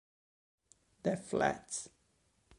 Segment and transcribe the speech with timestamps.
[1.03, 1.93] The Flats